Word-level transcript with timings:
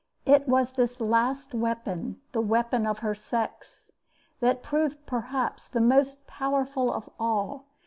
It 0.25 0.47
was 0.47 0.71
this 0.71 0.99
last 0.99 1.53
weapon, 1.53 2.21
the 2.31 2.41
weapon 2.41 2.87
of 2.87 2.97
her 3.05 3.13
sex, 3.13 3.91
that 4.39 4.63
proved, 4.63 5.05
perhaps, 5.05 5.67
the 5.67 5.79
most 5.79 6.25
powerful 6.25 6.91
of 6.91 7.07
all. 7.19 7.67